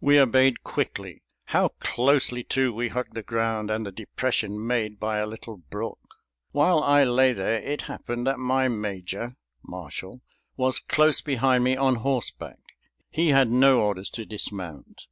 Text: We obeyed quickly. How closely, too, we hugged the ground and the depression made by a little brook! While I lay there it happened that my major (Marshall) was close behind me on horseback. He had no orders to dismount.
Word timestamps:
We 0.00 0.18
obeyed 0.18 0.64
quickly. 0.64 1.20
How 1.48 1.68
closely, 1.78 2.42
too, 2.42 2.72
we 2.72 2.88
hugged 2.88 3.12
the 3.12 3.22
ground 3.22 3.70
and 3.70 3.84
the 3.84 3.92
depression 3.92 4.66
made 4.66 4.98
by 4.98 5.18
a 5.18 5.26
little 5.26 5.58
brook! 5.58 5.98
While 6.52 6.82
I 6.82 7.04
lay 7.04 7.34
there 7.34 7.60
it 7.60 7.82
happened 7.82 8.26
that 8.26 8.38
my 8.38 8.68
major 8.68 9.36
(Marshall) 9.62 10.22
was 10.56 10.78
close 10.78 11.20
behind 11.20 11.64
me 11.64 11.76
on 11.76 11.96
horseback. 11.96 12.60
He 13.10 13.28
had 13.28 13.50
no 13.50 13.82
orders 13.82 14.08
to 14.16 14.24
dismount. 14.24 15.02